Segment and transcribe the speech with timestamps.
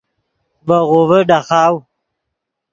[0.67, 1.75] ڤے غوڤے ڈاخاؤ